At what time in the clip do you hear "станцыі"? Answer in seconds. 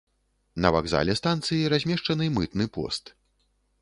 1.21-1.69